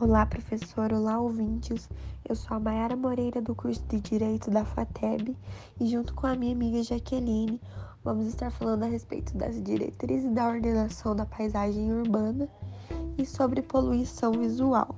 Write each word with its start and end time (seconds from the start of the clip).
Olá, 0.00 0.24
professor. 0.24 0.92
Olá, 0.92 1.18
ouvintes. 1.18 1.90
Eu 2.28 2.36
sou 2.36 2.56
a 2.56 2.60
Mayara 2.60 2.94
Moreira, 2.94 3.42
do 3.42 3.52
curso 3.52 3.82
de 3.88 3.98
Direito 3.98 4.48
da 4.48 4.64
FATEB, 4.64 5.36
e 5.80 5.86
junto 5.88 6.14
com 6.14 6.28
a 6.28 6.36
minha 6.36 6.52
amiga 6.52 6.80
Jaqueline, 6.84 7.60
vamos 8.04 8.28
estar 8.28 8.48
falando 8.52 8.84
a 8.84 8.86
respeito 8.86 9.36
das 9.36 9.60
diretrizes 9.60 10.32
da 10.32 10.46
ordenação 10.46 11.16
da 11.16 11.26
paisagem 11.26 11.92
urbana 11.92 12.48
e 13.18 13.26
sobre 13.26 13.60
poluição 13.60 14.30
visual. 14.34 14.94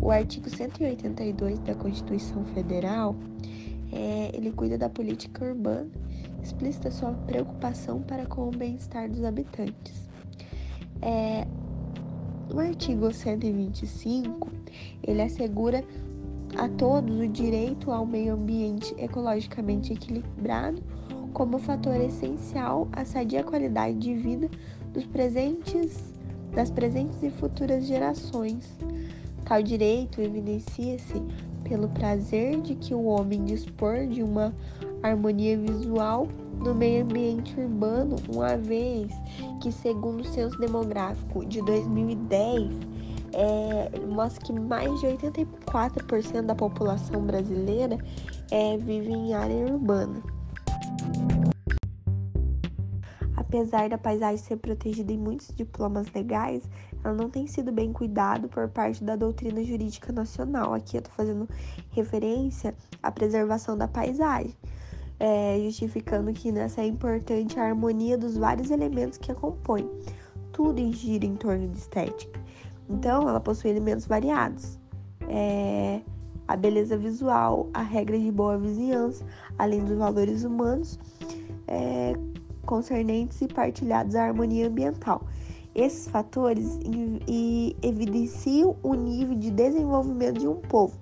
O 0.00 0.10
artigo 0.10 0.50
182 0.50 1.60
da 1.60 1.76
Constituição 1.76 2.44
Federal, 2.46 3.14
é, 3.92 4.36
ele 4.36 4.50
cuida 4.50 4.76
da 4.76 4.88
política 4.88 5.44
urbana, 5.44 5.88
explícita 6.42 6.90
sua 6.90 7.12
preocupação 7.12 8.02
para 8.02 8.26
com 8.26 8.48
o 8.48 8.50
bem-estar 8.50 9.08
dos 9.08 9.22
habitantes. 9.22 10.10
É, 11.02 11.46
o 12.54 12.60
artigo 12.60 13.12
125, 13.12 14.48
ele 15.02 15.20
assegura 15.20 15.84
a 16.56 16.68
todos 16.68 17.18
o 17.18 17.26
direito 17.26 17.90
ao 17.90 18.06
meio 18.06 18.34
ambiente 18.34 18.94
ecologicamente 18.98 19.92
equilibrado 19.92 20.82
como 21.32 21.58
fator 21.58 21.96
essencial 21.96 22.88
à 22.92 23.04
sadia 23.04 23.42
qualidade 23.42 23.98
de 23.98 24.14
vida 24.14 24.50
dos 24.92 25.04
presentes, 25.06 26.14
das 26.54 26.70
presentes 26.70 27.22
e 27.22 27.30
futuras 27.30 27.86
gerações. 27.86 28.78
Tal 29.44 29.62
direito 29.62 30.20
evidencia-se 30.20 31.22
pelo 31.64 31.88
prazer 31.88 32.60
de 32.60 32.74
que 32.74 32.94
o 32.94 33.04
homem 33.04 33.44
dispor 33.44 34.06
de 34.06 34.22
uma 34.22 34.54
harmonia 35.02 35.56
visual 35.56 36.28
no 36.62 36.74
meio 36.74 37.04
ambiente 37.04 37.58
urbano, 37.58 38.16
uma 38.28 38.56
vez 38.56 39.10
que, 39.60 39.72
segundo 39.72 40.20
o 40.20 40.24
censo 40.24 40.56
demográfico 40.58 41.44
de 41.44 41.60
2010, 41.62 42.70
é, 43.32 43.98
mostra 44.06 44.44
que 44.44 44.52
mais 44.52 45.00
de 45.00 45.06
84% 45.06 46.42
da 46.42 46.54
população 46.54 47.22
brasileira 47.22 47.98
é, 48.50 48.76
vive 48.76 49.10
em 49.10 49.34
área 49.34 49.72
urbana. 49.72 50.22
Apesar 53.36 53.88
da 53.88 53.98
paisagem 53.98 54.38
ser 54.38 54.56
protegida 54.56 55.12
em 55.12 55.18
muitos 55.18 55.48
diplomas 55.54 56.10
legais, 56.14 56.62
ela 57.04 57.14
não 57.14 57.28
tem 57.28 57.46
sido 57.46 57.72
bem 57.72 57.92
cuidado 57.92 58.48
por 58.48 58.68
parte 58.68 59.02
da 59.02 59.16
doutrina 59.16 59.62
jurídica 59.62 60.12
nacional. 60.12 60.72
Aqui 60.72 60.96
eu 60.96 61.00
estou 61.00 61.14
fazendo 61.14 61.48
referência 61.90 62.74
à 63.02 63.10
preservação 63.10 63.76
da 63.76 63.88
paisagem, 63.88 64.54
é, 65.22 65.56
justificando 65.62 66.32
que 66.32 66.50
nessa 66.50 66.80
é 66.80 66.86
importante 66.86 67.58
a 67.58 67.62
harmonia 67.62 68.18
dos 68.18 68.36
vários 68.36 68.72
elementos 68.72 69.16
que 69.16 69.30
a 69.30 69.34
compõem. 69.36 69.88
Tudo 70.50 70.82
gira 70.92 71.24
em 71.24 71.36
torno 71.36 71.68
de 71.68 71.78
estética. 71.78 72.40
Então, 72.90 73.28
ela 73.28 73.38
possui 73.38 73.70
elementos 73.70 74.04
variados. 74.04 74.80
É, 75.28 76.00
a 76.48 76.56
beleza 76.56 76.96
visual, 76.98 77.70
a 77.72 77.82
regra 77.82 78.18
de 78.18 78.32
boa 78.32 78.58
vizinhança, 78.58 79.24
além 79.56 79.84
dos 79.84 79.96
valores 79.96 80.42
humanos, 80.42 80.98
é, 81.68 82.14
concernentes 82.66 83.40
e 83.42 83.46
partilhados 83.46 84.16
à 84.16 84.24
harmonia 84.24 84.66
ambiental. 84.66 85.24
Esses 85.72 86.08
fatores 86.08 86.80
evidenciam 87.80 88.76
o 88.82 88.94
nível 88.94 89.36
de 89.36 89.52
desenvolvimento 89.52 90.40
de 90.40 90.48
um 90.48 90.56
povo. 90.56 91.01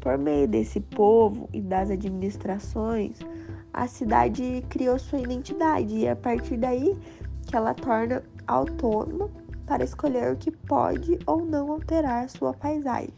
Por 0.00 0.16
meio 0.16 0.48
desse 0.48 0.80
povo 0.80 1.48
e 1.52 1.60
das 1.60 1.90
administrações, 1.90 3.18
a 3.72 3.86
cidade 3.86 4.64
criou 4.68 4.98
sua 4.98 5.20
identidade 5.20 5.94
e 5.94 6.06
é 6.06 6.12
a 6.12 6.16
partir 6.16 6.56
daí 6.56 6.96
que 7.46 7.54
ela 7.54 7.74
torna 7.74 8.22
autônoma 8.46 9.30
para 9.66 9.84
escolher 9.84 10.32
o 10.32 10.36
que 10.36 10.50
pode 10.50 11.18
ou 11.26 11.44
não 11.44 11.70
alterar 11.70 12.28
sua 12.28 12.52
paisagem. 12.52 13.14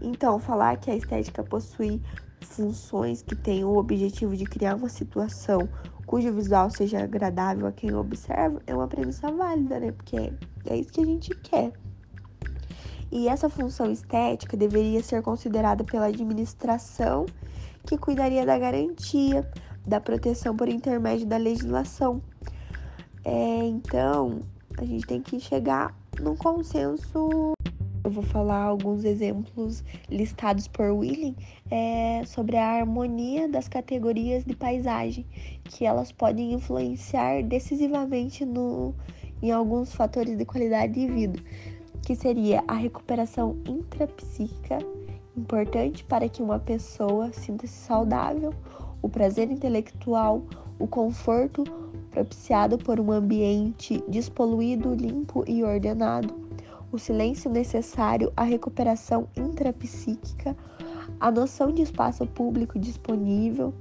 Então, 0.00 0.38
falar 0.38 0.78
que 0.78 0.90
a 0.90 0.96
estética 0.96 1.42
possui 1.42 2.00
funções 2.40 3.20
que 3.20 3.36
têm 3.36 3.64
o 3.64 3.76
objetivo 3.76 4.34
de 4.34 4.46
criar 4.46 4.76
uma 4.76 4.88
situação 4.88 5.68
cujo 6.06 6.32
visual 6.32 6.70
seja 6.70 7.04
agradável 7.04 7.66
a 7.68 7.72
quem 7.72 7.94
observa, 7.94 8.60
é 8.66 8.74
uma 8.74 8.88
premissa 8.88 9.30
válida, 9.30 9.78
né? 9.78 9.92
Porque 9.92 10.32
é 10.66 10.76
isso 10.76 10.92
que 10.92 11.00
a 11.00 11.04
gente 11.04 11.30
quer. 11.36 11.72
E 13.12 13.28
essa 13.28 13.48
função 13.48 13.90
estética 13.90 14.56
deveria 14.56 15.02
ser 15.02 15.22
considerada 15.22 15.82
pela 15.82 16.06
administração, 16.06 17.26
que 17.84 17.98
cuidaria 17.98 18.46
da 18.46 18.58
garantia, 18.58 19.48
da 19.84 20.00
proteção 20.00 20.56
por 20.56 20.68
intermédio 20.68 21.26
da 21.26 21.36
legislação. 21.36 22.22
É, 23.24 23.64
então, 23.64 24.42
a 24.78 24.84
gente 24.84 25.06
tem 25.06 25.20
que 25.20 25.40
chegar 25.40 25.94
num 26.20 26.36
consenso. 26.36 27.54
Eu 28.02 28.10
vou 28.10 28.22
falar 28.22 28.62
alguns 28.62 29.04
exemplos 29.04 29.84
listados 30.08 30.66
por 30.66 30.90
William 30.90 31.34
é, 31.70 32.22
sobre 32.24 32.56
a 32.56 32.66
harmonia 32.66 33.48
das 33.48 33.68
categorias 33.68 34.44
de 34.44 34.56
paisagem, 34.56 35.26
que 35.64 35.84
elas 35.84 36.10
podem 36.10 36.52
influenciar 36.52 37.42
decisivamente 37.42 38.44
no, 38.46 38.94
em 39.42 39.50
alguns 39.50 39.92
fatores 39.92 40.36
de 40.36 40.44
qualidade 40.44 40.94
de 40.94 41.06
vida, 41.08 41.40
que 42.02 42.14
seria 42.14 42.62
a 42.66 42.74
recuperação 42.74 43.56
intrapsíquica, 43.66 44.78
importante 45.36 46.04
para 46.04 46.28
que 46.28 46.42
uma 46.42 46.58
pessoa 46.58 47.32
sinta-se 47.32 47.72
saudável, 47.72 48.52
o 49.02 49.08
prazer 49.08 49.50
intelectual, 49.50 50.42
o 50.78 50.86
conforto 50.86 51.64
propiciado 52.10 52.76
por 52.76 52.98
um 52.98 53.12
ambiente 53.12 54.02
despoluído, 54.08 54.94
limpo 54.94 55.44
e 55.46 55.62
ordenado 55.62 56.40
o 56.92 56.98
silêncio 56.98 57.50
necessário 57.50 58.32
à 58.36 58.42
recuperação 58.42 59.28
intrapsíquica, 59.36 60.56
a 61.20 61.30
noção 61.30 61.72
de 61.72 61.82
espaço 61.82 62.26
público 62.26 62.78
disponível, 62.78 63.72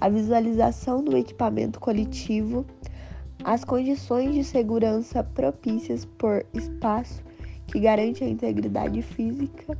a 0.00 0.08
visualização 0.08 1.02
do 1.02 1.16
equipamento 1.16 1.78
coletivo, 1.78 2.64
as 3.42 3.64
condições 3.64 4.34
de 4.34 4.44
segurança 4.44 5.22
propícias 5.22 6.04
por 6.04 6.46
espaço 6.54 7.22
que 7.66 7.80
garante 7.80 8.22
a 8.22 8.28
integridade 8.28 9.02
física, 9.02 9.76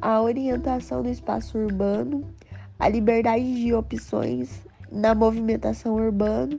a 0.00 0.20
orientação 0.20 1.02
do 1.02 1.08
espaço 1.08 1.58
urbano, 1.58 2.24
a 2.78 2.88
liberdade 2.88 3.62
de 3.62 3.72
opções 3.72 4.66
na 4.90 5.14
movimentação 5.14 5.94
urbana 5.94 6.58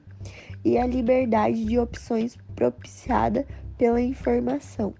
e 0.64 0.78
a 0.78 0.86
liberdade 0.86 1.64
de 1.64 1.78
opções 1.78 2.38
propiciada 2.56 3.46
pela 3.78 4.02
informação. 4.02 4.94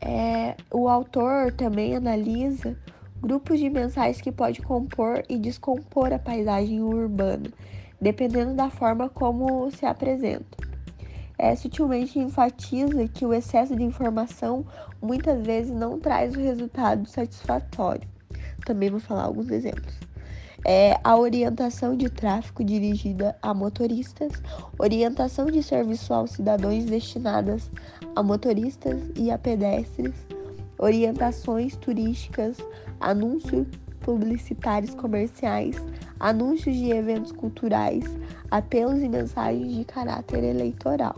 É, 0.00 0.54
o 0.70 0.88
autor 0.88 1.52
também 1.52 1.96
analisa 1.96 2.76
grupos 3.20 3.58
de 3.58 3.68
mensagens 3.68 4.20
que 4.20 4.30
pode 4.30 4.60
compor 4.62 5.22
e 5.28 5.38
descompor 5.38 6.12
a 6.12 6.18
paisagem 6.18 6.80
urbana, 6.80 7.50
dependendo 8.00 8.54
da 8.54 8.70
forma 8.70 9.08
como 9.08 9.70
se 9.70 9.84
apresenta. 9.86 10.75
É, 11.38 11.54
sutilmente 11.54 12.18
enfatiza 12.18 13.06
que 13.08 13.26
o 13.26 13.34
excesso 13.34 13.76
de 13.76 13.82
informação 13.82 14.64
muitas 15.02 15.44
vezes 15.44 15.72
não 15.72 15.98
traz 16.00 16.34
o 16.34 16.40
resultado 16.40 17.08
satisfatório. 17.08 18.08
Também 18.64 18.90
vou 18.90 19.00
falar 19.00 19.24
alguns 19.24 19.50
exemplos 19.50 19.94
é 20.68 20.98
a 21.04 21.16
orientação 21.16 21.96
de 21.96 22.10
tráfego 22.10 22.64
dirigida 22.64 23.36
a 23.40 23.54
motoristas, 23.54 24.32
orientação 24.76 25.46
de 25.46 25.62
serviço 25.62 26.12
aos 26.12 26.32
cidadãos 26.32 26.84
destinadas 26.84 27.70
a 28.16 28.22
motoristas 28.22 29.00
e 29.14 29.30
a 29.30 29.38
pedestres, 29.38 30.12
orientações 30.76 31.76
turísticas, 31.76 32.56
anúncios 32.98 33.68
publicitários 34.00 34.92
comerciais, 34.92 35.76
anúncios 36.18 36.74
de 36.74 36.90
eventos 36.90 37.30
culturais, 37.30 38.04
apelos 38.50 39.00
e 39.00 39.08
mensagens 39.08 39.72
de 39.72 39.84
caráter 39.84 40.42
eleitoral. 40.42 41.14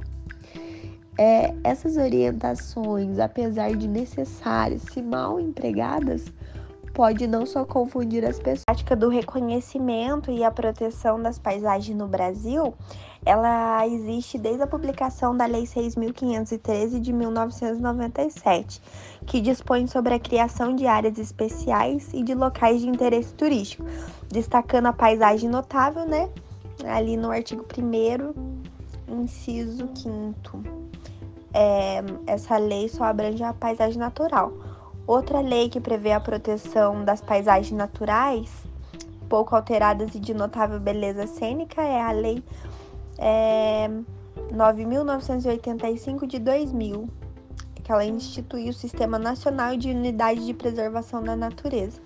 É, 1.20 1.52
essas 1.64 1.96
orientações, 1.96 3.18
apesar 3.18 3.74
de 3.74 3.88
necessárias, 3.88 4.82
se 4.82 5.02
mal 5.02 5.40
empregadas, 5.40 6.32
pode 6.94 7.26
não 7.26 7.44
só 7.44 7.64
confundir 7.64 8.24
as 8.24 8.38
pessoas. 8.38 8.62
A 8.68 8.72
prática 8.72 8.94
do 8.94 9.08
reconhecimento 9.08 10.30
e 10.30 10.44
a 10.44 10.50
proteção 10.52 11.20
das 11.20 11.36
paisagens 11.36 11.98
no 11.98 12.06
Brasil, 12.06 12.72
ela 13.26 13.84
existe 13.88 14.38
desde 14.38 14.62
a 14.62 14.66
publicação 14.68 15.36
da 15.36 15.44
Lei 15.44 15.64
6.513 15.64 17.00
de 17.00 17.12
1997, 17.12 18.80
que 19.26 19.40
dispõe 19.40 19.88
sobre 19.88 20.14
a 20.14 20.20
criação 20.20 20.76
de 20.76 20.86
áreas 20.86 21.18
especiais 21.18 22.14
e 22.14 22.22
de 22.22 22.32
locais 22.32 22.80
de 22.80 22.88
interesse 22.88 23.34
turístico, 23.34 23.84
destacando 24.28 24.86
a 24.86 24.92
paisagem 24.92 25.50
notável, 25.50 26.06
né? 26.06 26.28
Ali 26.84 27.16
no 27.16 27.32
artigo 27.32 27.64
1 27.76 28.58
inciso 29.20 29.88
5 29.96 30.77
é, 31.58 32.04
essa 32.24 32.56
lei 32.56 32.88
só 32.88 33.02
abrange 33.02 33.42
a 33.42 33.52
paisagem 33.52 33.98
natural. 33.98 34.52
Outra 35.04 35.40
lei 35.40 35.68
que 35.68 35.80
prevê 35.80 36.12
a 36.12 36.20
proteção 36.20 37.04
das 37.04 37.20
paisagens 37.20 37.76
naturais, 37.76 38.48
pouco 39.28 39.56
alteradas 39.56 40.14
e 40.14 40.20
de 40.20 40.32
notável 40.32 40.78
beleza 40.78 41.26
cênica, 41.26 41.82
é 41.82 42.00
a 42.00 42.12
Lei 42.12 42.44
é, 43.18 43.90
9.985 44.52 46.28
de 46.28 46.38
2000, 46.38 47.08
que 47.82 47.90
ela 47.90 48.04
instituiu 48.04 48.70
o 48.70 48.74
Sistema 48.74 49.18
Nacional 49.18 49.76
de 49.76 49.90
Unidade 49.90 50.46
de 50.46 50.54
Preservação 50.54 51.24
da 51.24 51.34
Natureza. 51.34 52.00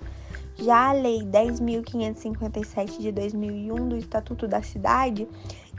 Já 0.56 0.90
a 0.90 0.93
Lei 0.93 1.20
10.557 1.20 3.00
de 3.00 3.12
2001 3.12 3.88
do 3.88 3.96
Estatuto 3.98 4.48
da 4.48 4.62
Cidade 4.62 5.28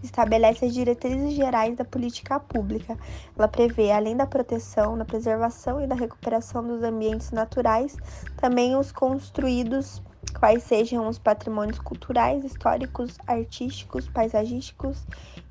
estabelece 0.04 0.66
as 0.66 0.74
diretrizes 0.74 1.34
gerais 1.34 1.76
da 1.76 1.86
política 1.86 2.40
pública. 2.40 2.98
Ela 3.38 3.48
prevê, 3.48 3.92
além 3.92 4.16
da 4.16 4.28
proteção, 4.28 4.98
da 4.98 5.06
preservação 5.06 5.82
e 5.82 5.88
da 5.88 5.96
recuperação 5.96 6.66
dos 6.66 6.84
ambientes 6.84 7.32
naturais, 7.32 7.98
também 8.38 8.76
os 8.76 8.92
construídos, 8.92 10.02
quais 10.40 10.64
sejam 10.64 11.08
os 11.08 11.18
patrimônios 11.18 11.80
culturais, 11.80 12.44
históricos, 12.44 13.18
artísticos, 13.26 14.08
paisagísticos 14.10 15.06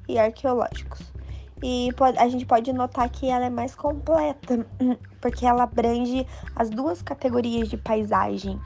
e 0.09 0.19
arqueológicos. 0.19 1.13
E 1.63 1.91
a 2.19 2.29
gente 2.29 2.45
pode 2.45 2.73
notar 2.73 3.09
que 3.09 3.29
ela 3.29 3.47
é 3.47 3.51
mais 3.51 3.75
completa, 3.75 4.67
porque 5.21 5.47
ela 5.47 5.63
abrange 5.63 6.27
as 6.57 6.69
duas 6.69 7.01
categorias 7.03 7.69
de 7.69 7.77
paisagem, 7.77 8.61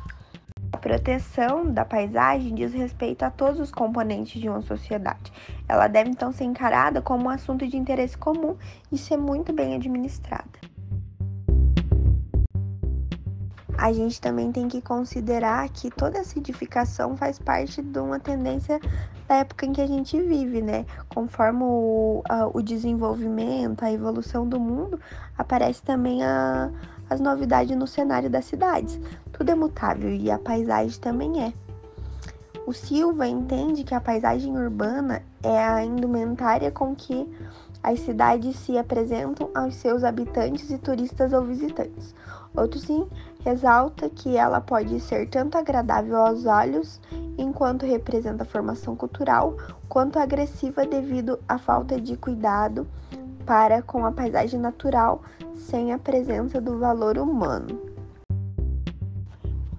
a 0.76 0.78
proteção 0.78 1.73
da 1.73 1.87
paisagem 1.87 2.55
diz 2.55 2.75
respeito 2.75 3.23
a 3.23 3.31
todos 3.31 3.58
os 3.58 3.73
componentes 3.73 4.38
de 4.38 4.46
uma 4.46 4.61
sociedade. 4.61 5.32
Ela 5.67 5.88
deve 5.88 6.11
então 6.11 6.31
ser 6.31 6.44
encarada 6.44 7.00
como 7.00 7.25
um 7.25 7.31
assunto 7.31 7.67
de 7.67 7.78
interesse 7.78 8.17
comum 8.17 8.56
e 8.93 8.99
ser 8.99 9.17
muito 9.17 9.55
bem 9.55 9.75
administrada. 9.75 10.44
A 13.78 13.93
gente 13.93 14.20
também 14.20 14.52
tem 14.52 14.69
que 14.69 14.82
considerar 14.82 15.69
que 15.70 15.90
toda 15.90 16.19
essa 16.19 16.38
edificação 16.38 17.17
faz 17.17 17.38
parte 17.38 17.81
de 17.81 17.99
uma 17.99 18.20
tendência 18.20 18.78
da 19.26 19.37
época 19.37 19.67
em 19.67 19.73
que 19.73 19.81
a 19.81 19.87
gente 19.87 20.20
vive, 20.20 20.61
né? 20.62 20.84
Conforme 21.08 21.62
o, 21.62 22.23
a, 22.28 22.49
o 22.49 22.62
desenvolvimento, 22.62 23.82
a 23.82 23.93
evolução 23.93 24.49
do 24.49 24.58
mundo, 24.61 24.99
aparece 25.37 25.82
também 25.82 26.23
a, 26.23 26.70
as 27.08 27.20
novidades 27.20 27.76
no 27.76 27.87
cenário 27.87 28.31
das 28.31 28.44
cidades. 28.44 29.00
Tudo 29.32 29.50
é 29.50 29.55
mutável 29.55 30.11
e 30.11 30.31
a 30.31 30.38
paisagem 30.38 30.99
também 31.00 31.43
é. 31.43 31.53
O 32.67 32.73
Silva 32.73 33.29
entende 33.29 33.85
que 33.85 33.94
a 33.94 34.00
paisagem 34.00 34.56
urbana 34.56 35.23
é 35.41 35.56
a 35.56 35.85
indumentária 35.85 36.70
com 36.73 36.97
que 36.97 37.32
as 37.81 38.00
cidades 38.00 38.56
se 38.56 38.76
apresentam 38.76 39.49
aos 39.55 39.76
seus 39.76 40.03
habitantes 40.03 40.69
e 40.70 40.79
turistas 40.79 41.32
ou 41.32 41.43
visitantes. 41.44 42.12
Outro 42.56 42.81
sim 42.81 43.06
ressalta 43.44 44.11
que 44.11 44.37
ela 44.37 44.61
pode 44.61 44.99
ser 44.99 45.29
tanto 45.29 45.56
agradável 45.56 46.17
aos 46.17 46.47
olhos, 46.47 47.00
enquanto 47.38 47.87
representa 47.87 48.43
a 48.43 48.47
formação 48.47 48.97
cultural, 48.97 49.56
quanto 49.88 50.19
agressiva 50.19 50.85
devido 50.85 51.38
à 51.47 51.59
falta 51.59 52.00
de 52.00 52.17
cuidado 52.17 52.88
para 53.46 53.81
com 53.81 54.04
a 54.04 54.12
paisagem 54.12 54.58
natural 54.58 55.22
sem 55.54 55.93
a 55.93 55.98
presença 55.98 56.60
do 56.60 56.78
valor 56.78 57.16
humano. 57.16 57.81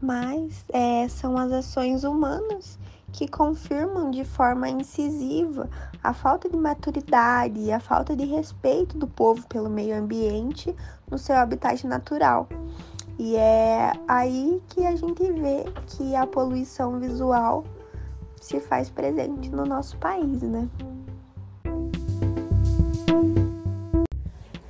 Mas 0.02 0.64
é, 0.70 1.08
são 1.10 1.38
as 1.38 1.52
ações 1.52 2.04
humanas 2.04 2.80
que 3.12 3.28
confirmam 3.28 4.10
de 4.10 4.24
forma 4.24 4.70
incisiva 4.70 5.70
a 6.04 6.14
falta 6.14 6.50
de 6.50 6.56
maturidade 6.56 7.60
e 7.60 7.72
a 7.72 7.80
falta 7.80 8.16
de 8.16 8.26
respeito 8.26 8.98
do 8.98 9.08
povo 9.08 9.46
pelo 9.48 9.70
meio 9.70 9.98
ambiente 9.98 10.74
no 11.10 11.18
seu 11.18 11.36
habitat 11.36 11.86
natural. 11.86 12.48
E 13.20 13.36
é 13.36 13.92
aí 14.08 14.62
que 14.70 14.86
a 14.86 14.96
gente 14.96 15.32
vê 15.32 15.66
que 15.88 16.16
a 16.16 16.28
poluição 16.28 17.00
visual 17.00 17.64
se 18.40 18.60
faz 18.60 18.90
presente 18.90 19.50
no 19.50 19.66
nosso 19.66 19.98
país, 19.98 20.44
né? 20.44 20.70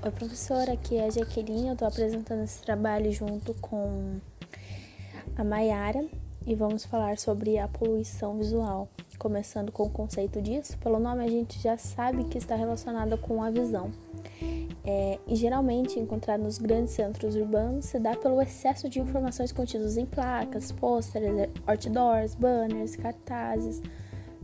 Oi, 0.07 0.11
professora, 0.11 0.71
aqui 0.71 0.95
é 0.95 1.05
a 1.05 1.09
Jaqueline. 1.09 1.67
Eu 1.67 1.73
estou 1.73 1.85
apresentando 1.85 2.41
esse 2.41 2.61
trabalho 2.61 3.11
junto 3.11 3.53
com 3.55 4.21
a 5.35 5.43
Maiara 5.43 6.01
e 6.45 6.55
vamos 6.55 6.85
falar 6.85 7.17
sobre 7.17 7.59
a 7.59 7.67
poluição 7.67 8.37
visual. 8.37 8.87
Começando 9.19 9.69
com 9.69 9.83
o 9.83 9.89
conceito 9.89 10.41
disso, 10.41 10.77
pelo 10.77 10.97
nome 10.97 11.25
a 11.25 11.27
gente 11.27 11.61
já 11.61 11.77
sabe 11.77 12.23
que 12.23 12.37
está 12.37 12.55
relacionada 12.55 13.17
com 13.17 13.43
a 13.43 13.49
visão. 13.49 13.91
É, 14.85 15.19
e 15.27 15.35
geralmente 15.35 15.99
encontrado 15.99 16.41
nos 16.41 16.57
grandes 16.57 16.93
centros 16.93 17.35
urbanos 17.35 17.87
se 17.87 17.99
dá 17.99 18.15
pelo 18.15 18.41
excesso 18.41 18.87
de 18.87 19.01
informações 19.01 19.51
contidas 19.51 19.97
em 19.97 20.05
placas, 20.05 20.71
pôsteres, 20.71 21.49
outdoors, 21.67 22.33
banners, 22.33 22.95
cartazes, 22.95 23.81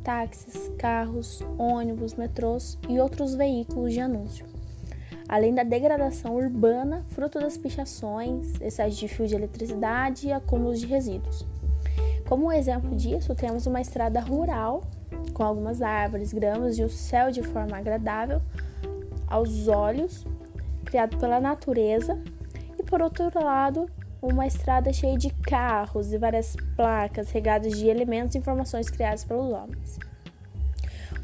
táxis, 0.04 0.70
carros, 0.78 1.42
ônibus, 1.58 2.16
metrôs 2.16 2.78
e 2.90 3.00
outros 3.00 3.34
veículos 3.34 3.94
de 3.94 4.02
anúncio 4.02 4.53
além 5.34 5.52
da 5.52 5.64
degradação 5.64 6.36
urbana, 6.36 7.04
fruto 7.08 7.40
das 7.40 7.58
pichações, 7.58 8.54
excesso 8.62 8.96
de 8.96 9.08
fio 9.08 9.26
de 9.28 9.34
eletricidade 9.34 10.28
e 10.28 10.32
acúmulos 10.32 10.80
de 10.80 10.86
resíduos. 10.86 11.44
Como 12.30 12.46
um 12.46 12.52
exemplo 12.52 12.96
disso, 12.96 13.34
temos 13.34 13.66
uma 13.66 13.82
estrada 13.82 14.20
rural 14.20 14.84
com 15.34 15.42
algumas 15.42 15.82
árvores, 15.82 16.32
gramas 16.32 16.78
e 16.78 16.84
o 16.84 16.90
céu 16.90 17.32
de 17.32 17.42
forma 17.42 17.76
agradável 17.76 18.44
aos 19.26 19.68
olhos, 19.68 20.24
criado 20.86 21.18
pela 21.18 21.42
natureza, 21.42 22.16
e 22.78 22.84
por 22.84 23.02
outro 23.02 23.32
lado, 23.44 23.90
uma 24.22 24.46
estrada 24.46 24.94
cheia 24.94 25.18
de 25.18 25.32
carros 25.32 26.14
e 26.14 26.18
várias 26.20 26.56
placas 26.76 27.32
regadas 27.32 27.76
de 27.76 27.88
elementos 27.88 28.36
e 28.36 28.38
informações 28.38 28.88
criadas 28.88 29.24
pelos 29.24 29.52
homens. 29.52 29.98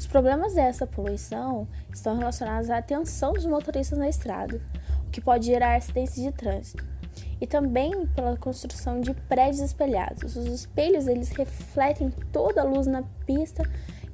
Os 0.00 0.06
problemas 0.06 0.54
dessa 0.54 0.86
poluição 0.86 1.68
estão 1.92 2.16
relacionados 2.16 2.70
à 2.70 2.80
tensão 2.80 3.34
dos 3.34 3.44
motoristas 3.44 3.98
na 3.98 4.08
estrada, 4.08 4.58
o 5.06 5.10
que 5.10 5.20
pode 5.20 5.44
gerar 5.44 5.76
acidentes 5.76 6.14
de 6.14 6.32
trânsito. 6.32 6.82
E 7.38 7.46
também 7.46 8.06
pela 8.06 8.34
construção 8.34 9.02
de 9.02 9.12
prédios 9.12 9.60
espelhados. 9.60 10.34
Os 10.36 10.46
espelhos 10.46 11.06
eles 11.06 11.28
refletem 11.28 12.08
toda 12.32 12.62
a 12.62 12.64
luz 12.64 12.86
na 12.86 13.02
pista 13.26 13.62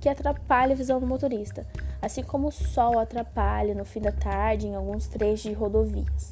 que 0.00 0.08
atrapalha 0.08 0.72
a 0.72 0.76
visão 0.76 0.98
do 0.98 1.06
motorista, 1.06 1.64
assim 2.02 2.24
como 2.24 2.48
o 2.48 2.52
sol 2.52 2.98
atrapalha 2.98 3.72
no 3.72 3.84
fim 3.84 4.00
da 4.00 4.10
tarde 4.10 4.66
em 4.66 4.74
alguns 4.74 5.06
trechos 5.06 5.42
de 5.42 5.52
rodovias. 5.52 6.30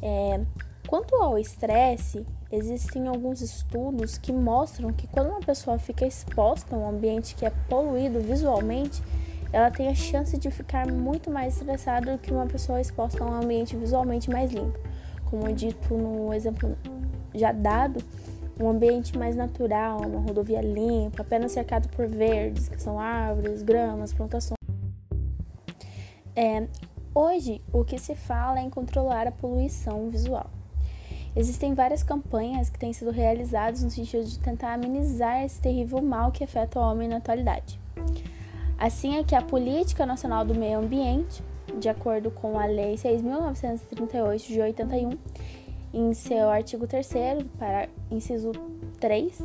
É, 0.00 0.40
Quanto 0.86 1.16
ao 1.16 1.36
estresse, 1.36 2.24
existem 2.50 3.08
alguns 3.08 3.40
estudos 3.40 4.18
que 4.18 4.32
mostram 4.32 4.92
que 4.92 5.08
quando 5.08 5.30
uma 5.30 5.40
pessoa 5.40 5.80
fica 5.80 6.06
exposta 6.06 6.76
a 6.76 6.78
um 6.78 6.88
ambiente 6.88 7.34
que 7.34 7.44
é 7.44 7.50
poluído 7.68 8.20
visualmente, 8.20 9.02
ela 9.52 9.68
tem 9.68 9.88
a 9.88 9.94
chance 9.94 10.38
de 10.38 10.48
ficar 10.48 10.86
muito 10.90 11.28
mais 11.28 11.56
estressada 11.56 12.16
do 12.16 12.18
que 12.18 12.32
uma 12.32 12.46
pessoa 12.46 12.80
exposta 12.80 13.24
a 13.24 13.26
um 13.26 13.34
ambiente 13.34 13.74
visualmente 13.74 14.30
mais 14.30 14.52
limpo. 14.52 14.78
Como 15.24 15.52
dito 15.52 15.92
no 15.92 16.32
exemplo 16.32 16.78
já 17.34 17.50
dado, 17.50 18.00
um 18.60 18.68
ambiente 18.68 19.18
mais 19.18 19.34
natural, 19.34 20.00
uma 20.02 20.20
rodovia 20.20 20.60
limpa, 20.60 21.22
apenas 21.22 21.50
cercado 21.50 21.88
por 21.88 22.06
verdes, 22.06 22.68
que 22.68 22.80
são 22.80 23.00
árvores, 23.00 23.60
gramas, 23.60 24.12
plantações. 24.12 24.56
É, 26.34 26.68
hoje, 27.12 27.60
o 27.72 27.84
que 27.84 27.98
se 27.98 28.14
fala 28.14 28.60
é 28.60 28.62
em 28.62 28.70
controlar 28.70 29.26
a 29.26 29.32
poluição 29.32 30.08
visual. 30.10 30.48
Existem 31.36 31.74
várias 31.74 32.02
campanhas 32.02 32.70
que 32.70 32.78
têm 32.78 32.94
sido 32.94 33.10
realizadas 33.10 33.84
no 33.84 33.90
sentido 33.90 34.24
de 34.24 34.38
tentar 34.38 34.72
amenizar 34.72 35.44
esse 35.44 35.60
terrível 35.60 36.00
mal 36.00 36.32
que 36.32 36.42
afeta 36.42 36.80
o 36.80 36.82
homem 36.82 37.06
na 37.06 37.18
atualidade. 37.18 37.78
Assim 38.78 39.18
é 39.18 39.22
que 39.22 39.34
a 39.34 39.42
Política 39.42 40.06
Nacional 40.06 40.46
do 40.46 40.54
Meio 40.54 40.78
Ambiente, 40.78 41.42
de 41.78 41.90
acordo 41.90 42.30
com 42.30 42.58
a 42.58 42.64
Lei 42.64 42.94
6.938 42.94 44.46
de 44.46 44.60
81, 44.62 45.10
em 45.92 46.14
seu 46.14 46.48
artigo 46.48 46.86
3 46.86 47.06
para 47.58 47.88
inciso 48.10 48.52
3, 48.98 49.38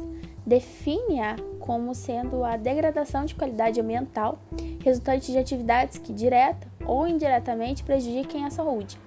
define-a 0.46 1.36
como 1.60 1.94
sendo 1.94 2.44
a 2.44 2.56
degradação 2.56 3.26
de 3.26 3.36
qualidade 3.36 3.80
ambiental 3.82 4.40
resultante 4.84 5.32
de 5.32 5.38
atividades 5.38 5.98
que 5.98 6.14
direta 6.14 6.68
ou 6.86 7.08
indiretamente 7.08 7.84
prejudiquem 7.84 8.46
a 8.46 8.50
saúde, 8.50 8.98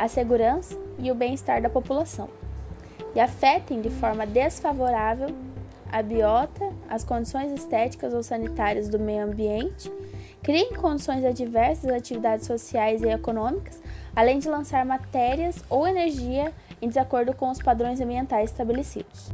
a 0.00 0.08
segurança 0.08 0.74
e 0.98 1.10
o 1.12 1.14
bem-estar 1.14 1.60
da 1.60 1.68
população 1.68 2.30
e 3.14 3.20
afetem 3.20 3.82
de 3.82 3.90
forma 3.90 4.26
desfavorável 4.26 5.28
a 5.92 6.02
biota, 6.02 6.72
as 6.88 7.04
condições 7.04 7.52
estéticas 7.52 8.14
ou 8.14 8.22
sanitárias 8.22 8.88
do 8.88 8.98
meio 8.98 9.24
ambiente, 9.24 9.92
criem 10.42 10.72
condições 10.72 11.24
adversas 11.24 11.90
às 11.90 11.96
atividades 11.98 12.46
sociais 12.46 13.02
e 13.02 13.08
econômicas, 13.08 13.82
além 14.16 14.38
de 14.38 14.48
lançar 14.48 14.86
matérias 14.86 15.62
ou 15.68 15.86
energia 15.86 16.52
em 16.80 16.88
desacordo 16.88 17.34
com 17.34 17.50
os 17.50 17.60
padrões 17.60 18.00
ambientais 18.00 18.50
estabelecidos. 18.50 19.30